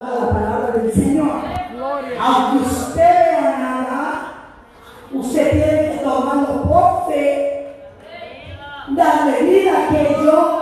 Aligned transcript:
la 0.00 0.30
palabra 0.30 0.72
del 0.78 0.90
Señor. 0.90 1.42
Aunque 2.18 2.64
usted 2.64 2.96
vea 2.96 3.56
nada, 3.58 4.32
usted 5.12 5.50
tiene 5.50 5.92
que 5.92 6.00
tomarlo 6.02 6.62
por 6.62 7.12
fe, 7.12 7.76
darle 8.88 9.42
vida 9.42 9.72
a 9.76 9.88
aquello 9.88 10.59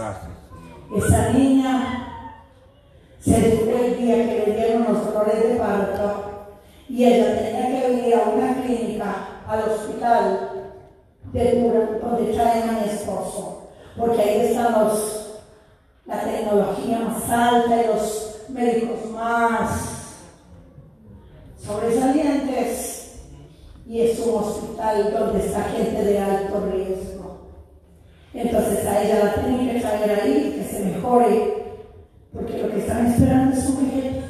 Gracias. 0.00 0.32
Esa 0.96 1.28
niña 1.34 2.34
se 3.20 3.38
tuvo 3.38 3.84
el 3.84 3.98
día 3.98 4.14
que 4.14 4.44
le 4.46 4.56
dieron 4.56 4.94
los 4.94 5.12
dolores 5.12 5.42
de 5.42 5.56
parto 5.56 6.56
y 6.88 7.04
ella 7.04 7.38
tenía 7.38 7.66
que 7.66 7.88
venir 7.88 8.14
a 8.14 8.30
una 8.30 8.62
clínica, 8.62 9.42
al 9.46 9.68
hospital 9.68 10.72
de 11.34 11.60
Dura, 11.60 11.98
donde 12.02 12.32
traen 12.32 12.70
a 12.70 12.72
mi 12.80 12.88
esposo, 12.88 13.68
porque 13.94 14.22
ahí 14.22 14.40
están 14.46 14.72
los, 14.72 15.42
la 16.06 16.24
tecnología 16.24 17.00
más 17.00 17.30
alta 17.30 17.82
y 17.82 17.86
los 17.86 18.40
médicos 18.48 19.10
más 19.10 20.14
sobresalientes 21.62 23.20
y 23.86 24.00
es 24.00 24.18
un 24.20 24.34
hospital 24.34 25.12
donde 25.12 25.46
está 25.46 25.62
gente 25.64 26.02
de 26.02 26.18
alto 26.18 26.66
riesgo. 26.72 27.19
Entonces 28.32 28.86
a 28.86 29.02
ella 29.02 29.24
la 29.24 29.34
tienen 29.34 29.70
que 29.70 29.80
traer 29.80 30.20
ahí, 30.20 30.54
que 30.56 30.76
se 30.76 30.84
mejore, 30.84 31.60
porque 32.32 32.58
lo 32.58 32.70
que 32.70 32.78
están 32.78 33.06
esperando 33.06 33.56
es 33.56 33.68
un 33.68 33.90
bebé. 33.90 34.22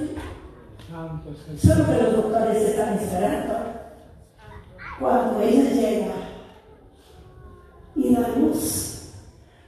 Santo 0.88 1.30
es 1.30 1.48
el 1.48 1.56
Eso 1.56 1.72
es 1.72 1.78
lo 1.78 1.86
que 1.86 2.02
los 2.02 2.16
doctores 2.16 2.56
están 2.56 2.94
esperando. 2.94 3.54
Cuando 4.98 5.40
ella 5.42 5.70
llega 5.70 6.14
y 7.94 8.14
da 8.14 8.28
luz, 8.36 9.12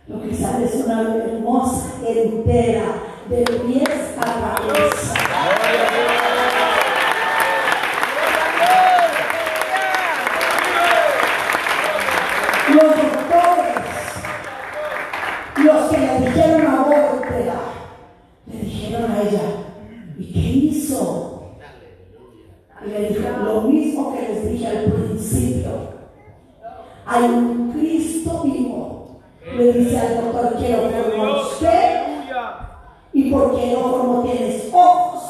lo 0.08 0.22
que 0.22 0.34
sale 0.34 0.64
es 0.64 0.74
una 0.74 1.02
hermosa 1.14 1.90
entera, 2.06 3.02
de 3.28 3.44
pies 3.44 3.88
a 4.18 4.56
cabeza. 4.56 5.11
Hay 27.14 27.24
un 27.24 27.72
Cristo 27.72 28.40
vivo. 28.42 29.20
Le 29.54 29.72
dice 29.74 29.98
al 29.98 30.16
doctor, 30.16 30.54
quiero 30.58 30.88
formar 30.88 31.42
usted 31.42 32.02
y 33.12 33.30
porque 33.30 33.72
lo 33.72 33.80
formó 33.80 34.22
tienes 34.22 34.70
ojos 34.72 35.22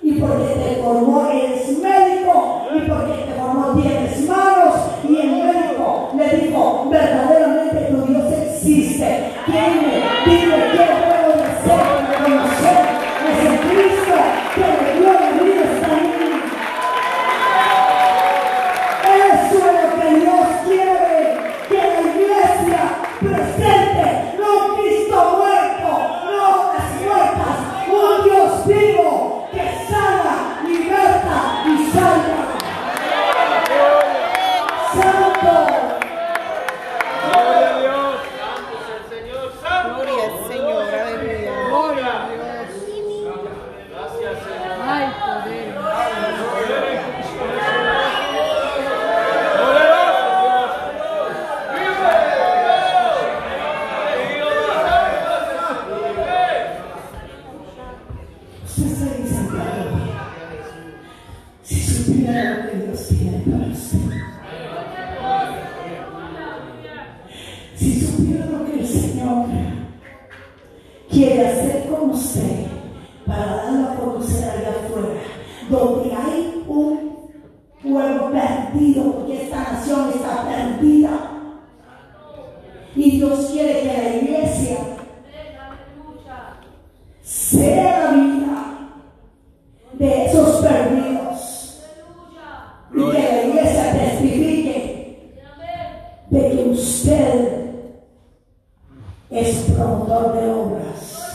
y 0.00 0.12
porque 0.12 0.46
te 0.46 0.82
formó 0.82 1.28
eres 1.30 1.78
médico 1.80 2.62
y 2.74 2.80
porque 2.88 3.12
te 3.12 3.38
formó 3.38 3.78
tienes 3.78 4.26
manos 4.26 4.74
y 5.06 5.16
el 5.18 5.30
médico 5.32 6.08
le 6.16 6.36
dijo 6.38 6.88
verdaderamente 6.90 7.78
tu 7.90 8.06
Dios 8.06 8.32
existe 8.32 9.32
dime 9.46 10.04
dime 10.24 10.56
qué 10.72 11.07
presente, 23.20 24.27
usted 58.80 59.07
usted 96.78 97.70
es 99.30 99.56
promotor 99.72 100.32
de 100.34 100.50
obras. 100.50 101.34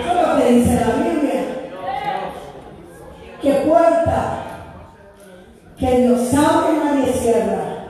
Eso 0.00 0.10
es 0.10 0.28
lo 0.28 0.36
que 0.36 0.50
dice 0.52 0.74
la 0.74 1.04
Biblia. 1.04 1.42
Que 3.42 3.52
puerta 3.52 4.42
que 5.78 5.98
Dios 6.00 6.34
abre 6.34 6.78
nadie 6.78 7.12
cierra. 7.12 7.86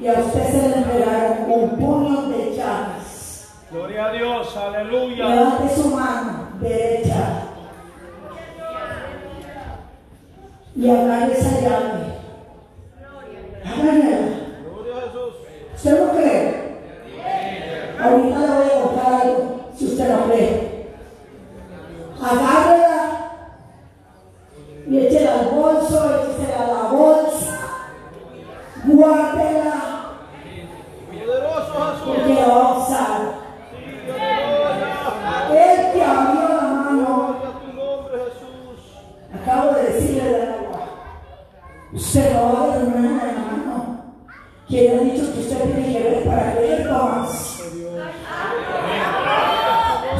Y 0.00 0.08
a 0.08 0.12
usted 0.12 0.46
se 0.50 0.68
le 0.68 0.76
entregaron 0.76 1.50
un 1.50 1.70
puño 1.70 2.22
de 2.28 2.56
llaves. 2.56 3.48
Gloria 3.70 4.06
a 4.06 4.12
Dios. 4.12 4.56
Aleluya. 4.56 5.28
Levante 5.28 5.74
su 5.74 5.90
mano 5.90 6.48
derecha 6.60 7.46
y 10.76 10.90
agarre 10.90 11.32
esa 11.32 11.60
llave. 11.60 12.16
Agárrela. 13.64 14.18
Gloria 14.64 14.96
a 14.96 15.00
Jesús. 15.00 15.34
¿Usted 15.74 16.04
no 16.04 16.12
cree? 16.12 16.66
Ahorita 18.06 18.28
le 18.28 18.35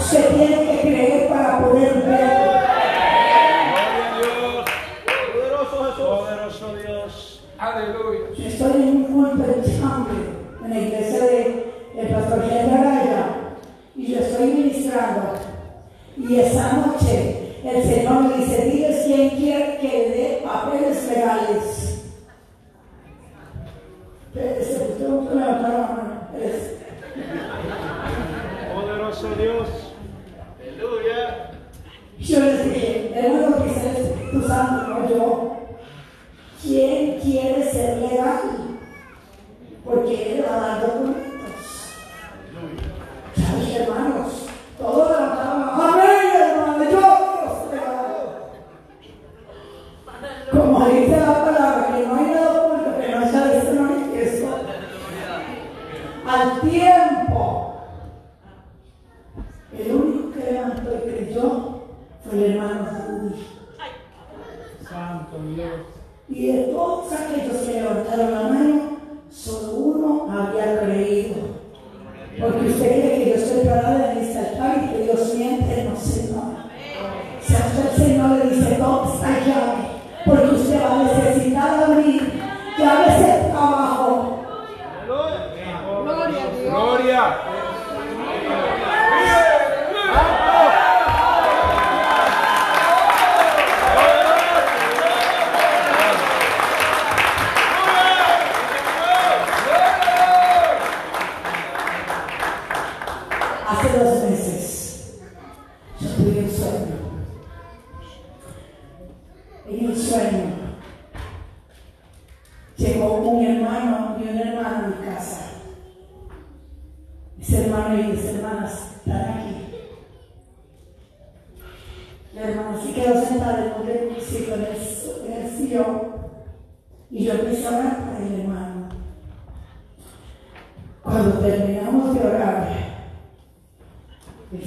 Usted 0.06 0.36
tiene 0.36 0.55
shows 32.20 32.64
the 32.64 33.14
error 33.14 33.54
of 33.54 33.64
research 33.64 34.30
to 34.30 34.48
some 34.48 34.68
module 34.86 35.55
Y 66.28 66.46
de 66.48 66.62
todos 66.64 67.12
aquellos 67.12 67.56
que 67.62 67.80
levantaron 67.80 68.32
la 68.32 68.42
mano, 68.42 68.82
solo 69.30 69.72
uno 69.72 70.26
había 70.30 70.80
creído. 70.80 71.34
Porque 72.40 72.66
usted 72.66 73.18
que 73.18 73.28
yo 73.30 73.34
estoy 73.36 73.66
parada 73.66 74.12
en 74.12 74.18
esta 74.18 74.40
altar 74.40 74.84
y 74.84 74.96
que 74.96 75.02
Dios 75.04 75.34
miente. 75.34 75.75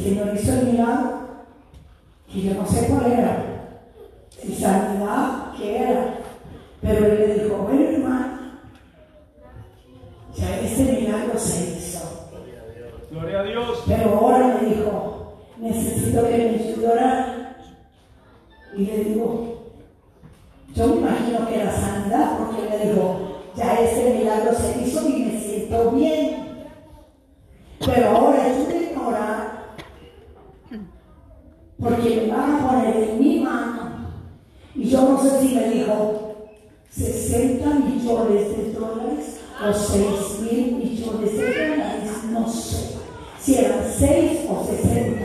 Señor 0.09 0.35
hizo 0.35 0.53
el 0.53 0.65
milagro 0.65 1.19
que 2.33 2.41
yo 2.41 2.56
no 2.56 2.65
sé 2.65 2.88
cuál 2.88 3.11
era, 3.11 3.45
si 4.41 4.56
sanidad, 4.56 5.53
qué 5.56 5.83
era, 5.83 6.15
pero 6.81 7.06
él 7.06 7.19
le 7.19 7.44
dijo, 7.44 7.57
bueno 7.57 7.89
hermano, 7.89 8.39
ya 10.35 10.59
ese 10.61 10.94
milagro 10.94 11.38
se 11.38 11.77
hizo. 11.77 12.27
Gloria 13.11 13.41
a 13.41 13.44
Dios. 13.44 13.83
Pero 13.85 14.15
ahora 14.15 14.57
me 14.59 14.69
dijo, 14.69 15.38
necesito 15.57 16.27
que 16.27 16.38
me 16.38 16.50
ayude 16.56 16.88
a 16.88 16.91
orar. 16.91 17.56
Y 18.75 18.85
le 18.85 19.03
digo, 19.03 19.73
yo 20.73 20.88
me 20.88 20.95
imagino 21.01 21.47
que 21.47 21.61
era 21.61 21.71
sanidad, 21.71 22.38
porque 22.39 22.67
le 22.67 22.89
dijo, 22.89 23.44
ya 23.56 23.79
ese 23.79 24.15
milagro 24.15 24.56
se 24.56 24.81
hizo 24.81 25.07
y 25.07 25.23
me 25.23 25.39
siento 25.39 25.91
bien. 25.91 26.19
Yo 34.89 35.01
no 35.03 35.21
sé 35.21 35.39
si 35.39 35.53
me 35.53 35.69
dijo 35.69 36.36
60 36.97 37.69
millones 37.75 38.57
de 38.57 38.74
dólares 38.74 39.38
o 39.62 39.71
6 39.71 40.51
mil 40.51 40.77
millones 40.77 41.38
de 41.38 41.44
dólares, 41.44 42.12
no 42.31 42.50
sé. 42.51 42.95
Si 43.39 43.56
eran 43.56 43.83
6 44.00 44.47
o 44.50 44.65
60. 44.65 45.19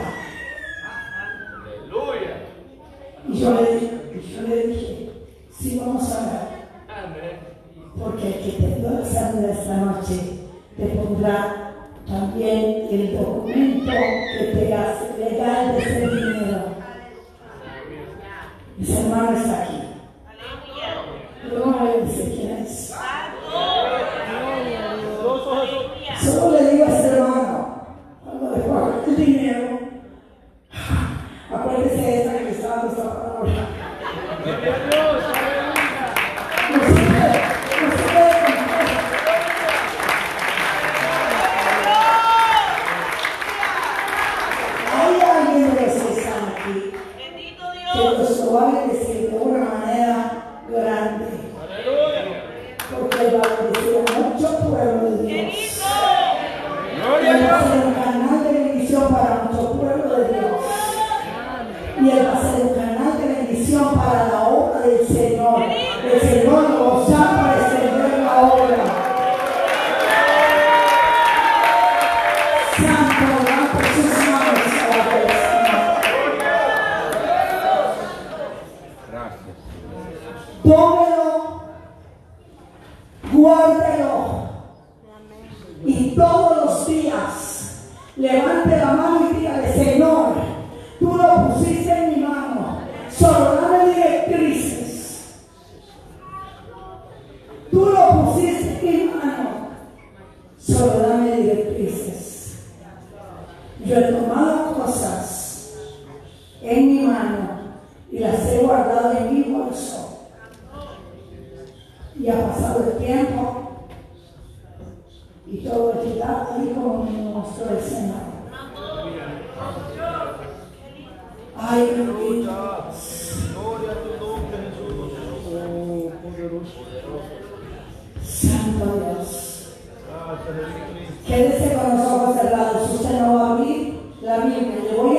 Quédese 131.27 131.74
con 131.74 131.96
los 131.96 132.06
ojos 132.06 132.36
cerrados, 132.36 132.91
usted 132.91 133.20
no 133.20 133.34
va 133.34 133.41
a 133.41 133.53
abrir 133.53 133.94
la 134.20 134.39
Biblia. 134.39 135.13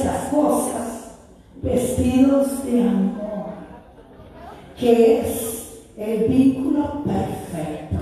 Estas 0.00 0.28
cosas, 0.30 1.10
vestidos 1.62 2.64
de 2.64 2.80
amor, 2.80 3.50
que 4.78 5.20
es 5.20 5.82
el 5.98 6.24
vínculo 6.24 7.04
perfecto. 7.04 7.98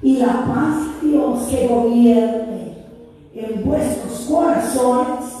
Y 0.00 0.16
la 0.16 0.46
paz 0.46 1.02
de 1.02 1.08
Dios 1.08 1.48
que 1.48 1.68
gobierne 1.68 2.86
en 3.34 3.64
vuestros 3.64 4.20
corazones, 4.20 5.32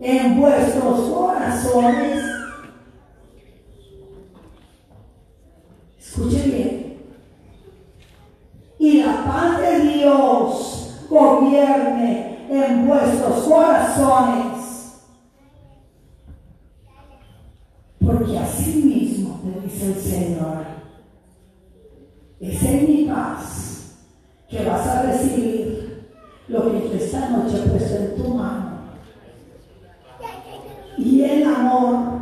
en 0.00 0.40
vuestros 0.40 1.00
corazones, 1.08 2.24
escuche 6.00 6.42
bien, 6.42 6.96
y 8.80 9.02
la 9.02 9.24
paz 9.24 9.60
de 9.60 9.80
Dios 9.80 10.83
gobierne 11.14 12.46
en 12.50 12.86
vuestros 12.88 13.44
corazones. 13.44 15.02
Porque 18.04 18.38
así 18.38 18.82
mismo 18.82 19.40
te 19.42 19.60
dice 19.60 19.86
el 19.86 19.94
Señor, 19.94 20.64
es 22.40 22.62
en 22.62 22.86
mi 22.86 23.04
paz 23.04 23.96
que 24.48 24.64
vas 24.64 24.86
a 24.86 25.02
recibir 25.02 26.12
lo 26.48 26.70
que 26.70 26.96
esta 26.96 27.30
noche 27.30 27.62
he 27.64 27.68
puesto 27.70 27.96
en 27.96 28.16
tu 28.16 28.34
mano. 28.34 28.74
Y 30.98 31.22
el 31.22 31.44
amor 31.44 32.13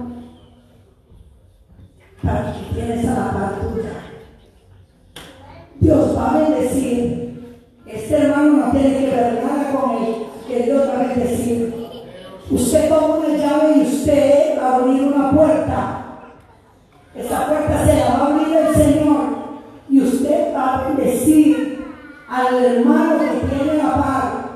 al 22.53 22.65
hermano 22.65 23.19
que 23.19 23.47
tiene 23.47 23.79
la 23.79 23.95
par. 23.95 24.53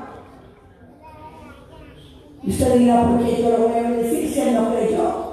Y 2.43 2.49
usted 2.51 2.77
dirá, 2.77 3.07
¿por 3.07 3.23
qué 3.23 3.41
yo 3.41 3.49
lo 3.49 3.67
voy 3.67 3.77
a 3.77 3.81
bendecir 3.81 4.31
si 4.31 4.39
él 4.39 4.53
no 4.53 4.71
creyó? 4.71 5.27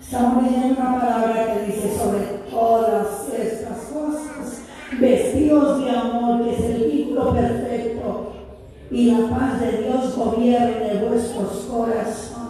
Estamos 0.00 0.42
leyendo 0.42 0.80
una 0.80 1.00
palabra 1.00 1.54
que 1.54 1.66
dice 1.66 1.96
sobre 1.96 2.20
todas 2.50 3.28
estas 3.32 3.78
cosas, 3.92 4.62
vestidos 4.98 5.84
de 5.84 5.90
amor, 5.90 6.44
que 6.44 6.54
es 6.54 6.60
el 6.60 6.90
vínculo 6.90 7.32
perfecto, 7.32 8.32
y 8.90 9.12
la 9.12 9.28
paz 9.28 9.60
de 9.60 9.84
Dios 9.84 10.16
gobierne 10.16 11.04
vuestros 11.08 11.66
corazones. 11.70 12.40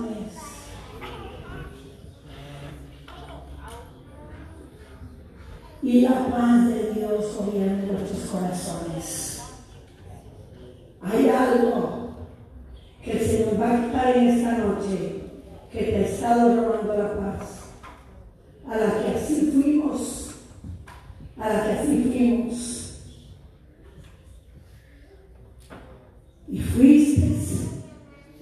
Y 5.83 6.03
la 6.03 6.27
paz 6.31 6.69
de 6.69 6.93
Dios 6.93 7.37
gobierne 7.37 7.87
vuestros 7.91 8.31
corazones. 8.31 9.43
Hay 11.03 11.30
algo 11.41 12.11
que 13.03 13.13
el 13.13 13.21
Señor 13.21 13.61
va 13.61 13.71
a 13.71 13.87
quitar 13.87 14.17
en 14.17 14.29
esta 14.29 14.59
noche 14.59 15.21
que 15.73 15.79
te 15.85 15.97
ha 15.97 16.01
estado 16.01 16.55
robando 16.57 16.97
la 16.97 17.15
paz, 17.15 17.61
a 18.69 18.77
la 18.77 19.03
que 19.03 19.17
así 19.17 19.51
fuimos, 19.53 20.31
a 21.39 21.49
la 21.49 21.65
que 21.65 21.73
así 21.73 22.05
fuimos. 22.05 22.77
Y 26.49 26.59
fuiste, 26.59 27.31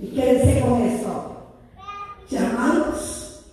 y 0.00 0.06
quédense 0.08 0.60
con 0.62 0.82
esto, 0.82 1.54
llamados 2.30 3.44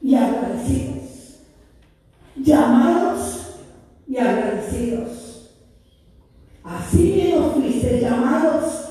y 0.00 0.14
agradecidos, 0.14 1.40
llamados 2.36 3.56
y 4.06 4.16
agradecidos. 4.16 5.50
Así 6.62 7.34
llamados 7.92 8.84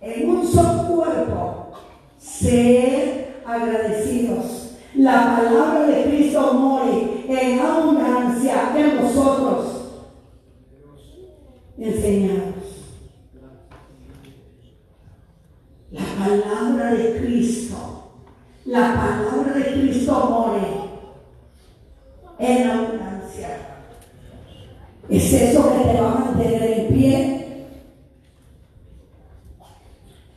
en 0.00 0.30
un 0.30 0.46
solo 0.46 0.86
cuerpo, 0.86 1.72
ser 2.18 3.42
agradecidos. 3.44 4.72
La 4.94 5.36
palabra 5.36 5.86
de 5.86 6.04
Cristo 6.04 6.54
more 6.54 7.24
en 7.28 7.60
abundancia 7.60 8.72
en 8.76 9.02
vosotros. 9.02 9.82
Enseñados. 11.78 12.54
La 15.90 16.02
palabra 16.18 16.94
de 16.94 17.18
Cristo, 17.18 17.76
la 18.64 18.94
palabra 18.94 19.52
de 19.54 19.72
Cristo 19.72 20.28
more 20.30 20.86
en 22.38 22.70
abundancia. 22.70 23.58
Es 25.08 25.32
eso 25.32 25.72
que 25.72 25.88
te 25.90 26.00
va 26.00 26.10
a 26.10 26.14
mantener 26.14 26.62
en 26.62 26.94
pie. 26.94 27.45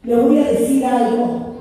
Le 0.10 0.16
voy 0.16 0.40
a 0.40 0.48
decir 0.48 0.84
algo. 0.84 1.54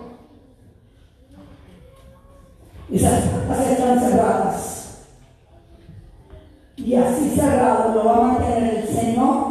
Esas 2.91 3.25
puertas 3.25 3.67
están 3.67 4.01
cerradas. 4.01 5.05
Y 6.77 6.95
así 6.95 7.29
cerrado 7.37 7.93
lo 7.93 8.05
va 8.07 8.17
a 8.17 8.21
mantener 8.23 8.77
el 8.77 8.89
Señor 8.89 9.49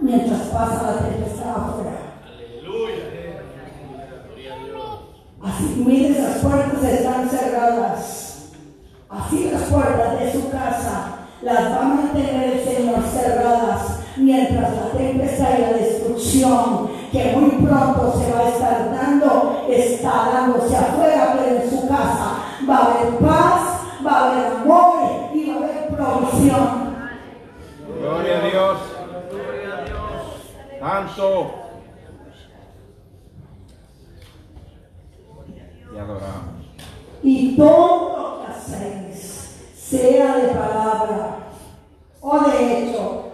mientras 0.00 0.40
pasa 0.40 0.86
la 0.86 1.10
tempestad 1.10 1.50
afuera. 1.50 1.98
Así, 5.42 5.84
mire, 5.86 6.08
esas 6.12 6.38
puertas 6.38 6.82
están 6.82 7.28
cerradas. 7.28 8.52
Así 9.10 9.50
las 9.52 9.64
puertas 9.64 10.18
de 10.18 10.32
su 10.32 10.48
casa 10.48 11.26
las 11.42 11.72
va 11.72 11.78
a 11.78 11.88
mantener 11.88 12.54
el 12.54 12.64
Señor 12.64 13.02
cerradas 13.02 13.98
mientras 14.16 14.74
la 14.74 14.90
tempestad 14.96 15.58
y 15.58 15.60
la 15.60 15.72
destrucción 15.74 16.91
que 17.12 17.36
muy 17.36 17.50
pronto 17.50 18.18
se 18.18 18.32
va 18.32 18.40
a 18.40 18.48
estar 18.48 18.90
dando 18.90 19.66
está 19.68 20.30
dándose 20.32 20.74
afuera, 20.74 21.34
pero 21.36 21.60
en 21.60 21.70
su 21.70 21.86
casa 21.86 22.38
va 22.68 22.76
a 22.76 22.84
haber 22.84 23.18
paz, 23.18 23.80
va 24.04 24.10
a 24.12 24.30
haber 24.30 24.46
amor 24.46 25.30
y 25.34 25.50
va 25.50 25.54
a 25.54 25.58
haber 25.58 25.88
provisión. 25.88 26.96
Gloria 28.00 28.38
a 28.38 28.46
Dios. 28.46 28.78
Santo. 30.80 31.54
Y 35.94 35.98
adoramos. 35.98 36.64
Y 37.22 37.56
todo 37.56 38.16
lo 38.16 38.40
que 38.40 38.52
hacéis, 38.52 39.74
sea 39.76 40.36
de 40.36 40.48
palabra 40.48 41.36
o 42.22 42.40
de 42.40 42.78
hecho, 42.78 43.24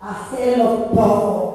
hacedlo 0.00 0.66
todo 0.94 1.49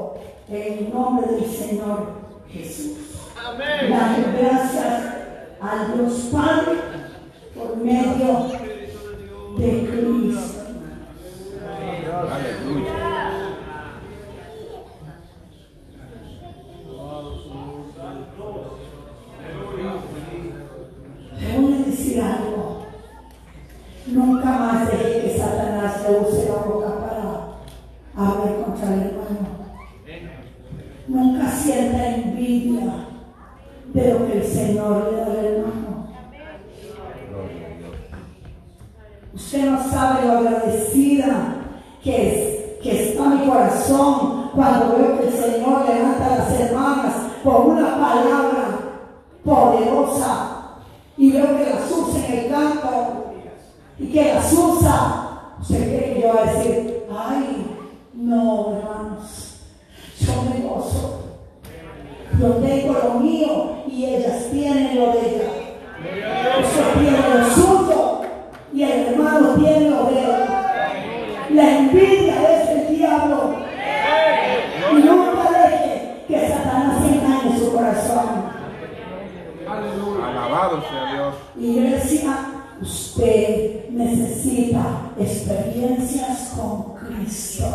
en 0.50 0.86
el 0.86 0.94
nombre 0.94 1.28
del 1.36 1.46
Señor 1.46 2.08
Jesús. 2.52 2.98
Amén. 3.44 3.90
Dale 3.90 4.38
gracias 4.40 5.16
a 5.62 5.94
Dios 5.94 6.30
Padre 6.32 6.78
por 7.56 7.78
medio 7.78 8.52
de 9.58 9.90
Cristo. 9.90 10.66
Aleluya. 12.32 12.95
Y 51.18 51.32
veo 51.32 51.58
que 51.58 51.70
las 51.70 51.92
usa 51.92 52.26
en 52.28 52.34
el 52.34 52.52
canto. 52.52 53.34
Y 53.98 54.08
que 54.08 54.34
las 54.34 54.52
usa. 54.54 55.22
Usted 55.62 55.78
cree 55.78 56.14
que 56.14 56.22
yo 56.22 56.34
va 56.34 56.42
a 56.42 56.54
decir, 56.54 57.04
ay, 57.18 57.66
no, 58.14 58.78
hermanos. 58.78 59.62
Yo 60.20 60.34
me 60.44 60.68
gozo. 60.68 61.20
Yo 62.40 62.48
tengo 62.56 62.94
lo 62.94 63.20
mío 63.22 63.76
y 63.88 64.06
ellas 64.06 64.50
tienen 64.52 65.00
lo 65.00 65.14
de 65.14 65.20
ella. 65.20 65.52
Usted 66.62 67.00
tiene 67.00 67.40
lo 67.40 67.50
suyo 67.50 68.22
y 68.74 68.84
el 68.84 68.92
hermano 69.08 69.56
tiene 69.56 69.90
lo 69.90 70.06
de 70.06 70.20
él. 70.20 70.46
La 71.52 71.78
envidia 71.78 72.62
es 72.62 72.70
el 72.70 72.98
diablo. 72.98 73.56
Y 74.92 74.96
nunca 74.96 75.50
deje 75.52 76.24
que 76.28 76.50
Satanás 76.50 77.02
engañe 77.04 77.58
su 77.58 77.72
corazón. 77.74 78.45
Alabado 80.26 80.82
sea 80.82 81.14
Dios. 81.14 81.36
Iglesia, 81.58 82.38
usted 82.82 83.90
necesita 83.90 85.12
experiencias 85.20 86.54
con 86.58 86.96
Cristo. 86.96 87.66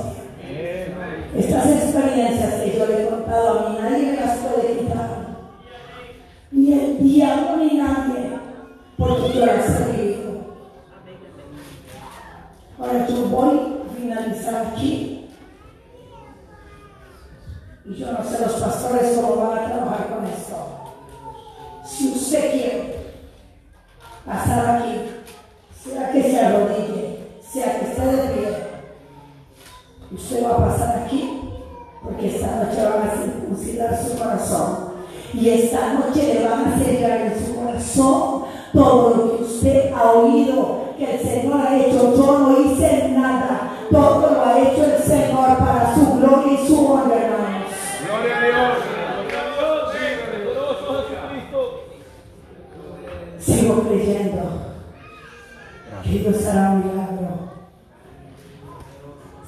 Estas 1.37 1.67
experiencias 1.67 2.55
que 2.55 2.79
yo 2.79 2.87
le 2.87 3.03
he 3.03 3.09
contado 3.09 3.67
a 3.67 3.71
mí, 3.71 3.79
nadie 3.81 4.13
me 4.13 4.21
las 4.21 4.39
puede 4.39 4.79
quitar. 4.79 5.21
Ni 6.51 6.73
el 6.73 6.99
diablo 6.99 7.57
ni 7.59 7.79
nadie, 7.79 8.39
porque 8.99 9.33
yo 9.33 9.47
las 9.47 9.81
he 9.81 9.93
vivido. 9.93 10.31
Ahora 12.79 13.07
yo 13.07 13.25
voy 13.27 13.59
a 13.59 13.97
finalizar 13.97 14.67
aquí. 14.67 15.29
Y 17.85 17.95
yo 17.95 18.13
no 18.13 18.25
sé 18.25 18.41
los 18.41 18.53
pastores 18.55 19.17
cómo 19.17 19.37
van 19.37 19.59
a 19.59 19.67
trabajar 19.67 20.09
con 20.09 20.27
eso. 20.27 20.40
Si 22.01 22.09
usted 22.13 22.51
quiere 22.53 22.95
pasar 24.25 24.77
aquí, 24.77 25.01
sea 25.85 26.11
que 26.11 26.23
se 26.23 26.41
arrodille, 26.41 27.19
sea 27.47 27.79
que 27.79 27.85
esté 27.91 28.07
de 28.07 28.29
pie, 28.33 28.49
usted 30.11 30.45
va 30.47 30.51
a 30.51 30.67
pasar 30.69 31.03
aquí 31.05 31.43
porque 32.03 32.29
esta 32.29 32.65
noche 32.65 32.83
van 32.83 33.07
a 33.07 33.23
circuncidar 33.23 34.03
su 34.03 34.17
corazón. 34.17 34.95
Y 35.35 35.51
esta 35.51 35.93
noche 35.93 36.33
le 36.33 36.49
van 36.49 36.73
a 36.73 36.79
sellar 36.79 37.21
en 37.21 37.47
su 37.47 37.55
corazón 37.55 38.45
todo 38.73 39.11
lo 39.11 39.37
que 39.37 39.43
usted 39.43 39.93
ha 39.93 40.13
oído 40.13 40.95
que 40.97 41.17
el 41.17 41.21
Señor 41.21 41.61
ha 41.61 41.77
hecho. 41.77 42.17
Yo 42.17 42.39
no 42.39 42.61
hice 42.63 43.11
nada. 43.11 43.73
Todo 43.91 44.21
lo 44.31 44.43
ha 44.43 44.59
hecho 44.59 44.85
el 44.87 45.03
Señor 45.03 45.20
un 56.53 56.79
milagro. 56.85 57.51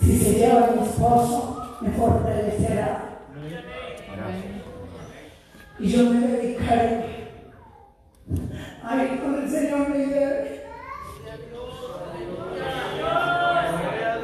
Si 0.00 0.18
se 0.18 0.34
lleva 0.34 0.66
a 0.66 0.70
mi 0.70 0.86
esposo, 0.86 1.78
me 1.80 1.90
fortalecerá. 1.90 3.18
Y 5.78 5.88
yo 5.88 6.10
me 6.10 6.20
dedicaré. 6.20 7.32
Ay, 8.84 9.20
con 9.22 9.42
el 9.42 9.50
Señor 9.50 9.88
me 9.88 9.98
lleve. 9.98 10.62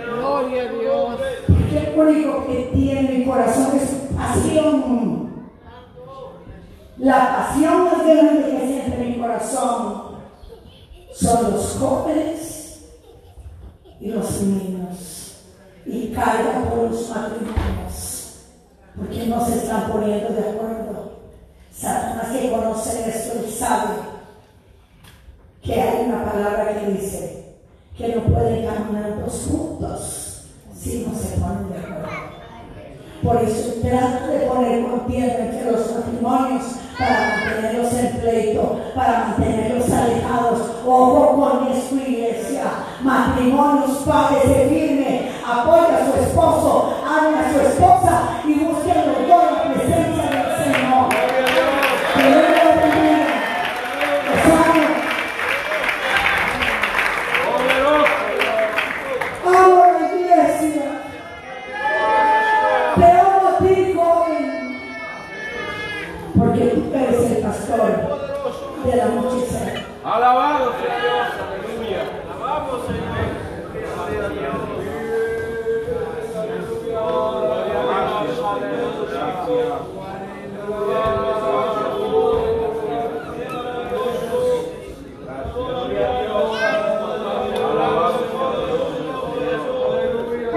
Gloria 0.04 0.62
a 0.62 0.72
Dios. 0.72 1.20
Porque 1.48 1.78
el 1.78 1.98
único 1.98 2.46
que 2.46 2.70
tiene 2.74 3.18
mi 3.18 3.24
corazón 3.24 3.76
es 3.76 3.90
pasión. 4.16 5.28
La 6.98 7.36
pasión 7.36 7.84
más 7.84 8.06
grande 8.06 8.50
que 8.50 8.66
siente 8.66 9.04
mi 9.04 9.18
corazón 9.18 10.08
son 11.12 11.52
los 11.52 11.76
jóvenes 11.78 12.37
y 14.00 14.10
los 14.10 14.40
niños. 14.42 15.42
Y 15.86 16.08
caiga 16.08 16.64
por 16.68 16.90
los 16.90 17.08
matrimonios. 17.08 18.34
Porque 18.96 19.26
no 19.26 19.46
se 19.46 19.56
están 19.56 19.90
poniendo 19.90 20.32
de 20.32 20.50
acuerdo. 20.50 21.12
Satanás 21.72 22.36
que 22.36 22.50
conoce 22.50 23.08
esto 23.08 23.38
y 23.46 23.50
sabe 23.50 23.94
que 25.62 25.80
hay 25.80 26.06
una 26.06 26.24
palabra 26.24 26.80
que 26.80 26.92
dice 26.92 27.54
que 27.96 28.14
no 28.14 28.22
pueden 28.22 28.66
caminar 28.66 29.20
dos 29.24 29.48
juntos 29.48 30.44
si 30.76 31.06
no 31.06 31.16
se 31.16 31.36
ponen 31.38 31.70
de 31.70 31.78
acuerdo. 31.78 32.08
Por 33.22 33.36
eso 33.42 33.74
trata 33.82 34.26
de 34.26 34.46
poner 34.46 34.88
contienda 34.88 35.38
entre 35.38 35.72
los 35.72 35.94
matrimonios 35.94 36.64
para 36.98 37.36
mantenerlos 37.44 37.92
en 37.94 38.16
pleito, 38.18 38.80
para 38.94 39.18
mantenerlos 39.26 39.90
alejados. 39.90 40.60
Ojo 40.84 41.36
con 41.36 41.72
esto, 41.72 41.94
iglesia. 41.96 42.17
Matrimonios, 43.02 43.98
padres, 43.98 44.42
se 44.42 44.68
firme, 44.68 45.30
apoya 45.46 45.98
a 45.98 46.12
su 46.12 46.20
esposo, 46.20 46.94
ame 47.06 47.38
a 47.38 47.52
su 47.52 47.60
esposa, 47.60 48.22